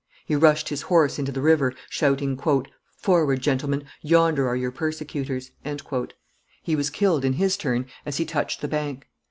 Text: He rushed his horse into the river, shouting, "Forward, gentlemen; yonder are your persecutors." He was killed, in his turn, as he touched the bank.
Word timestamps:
He 0.25 0.35
rushed 0.35 0.69
his 0.69 0.81
horse 0.81 1.19
into 1.19 1.31
the 1.31 1.43
river, 1.43 1.75
shouting, 1.87 2.35
"Forward, 2.97 3.39
gentlemen; 3.39 3.83
yonder 4.01 4.47
are 4.47 4.55
your 4.55 4.71
persecutors." 4.71 5.51
He 6.63 6.75
was 6.75 6.89
killed, 6.89 7.23
in 7.23 7.33
his 7.33 7.55
turn, 7.55 7.85
as 8.03 8.17
he 8.17 8.25
touched 8.25 8.61
the 8.61 8.67
bank. 8.67 9.05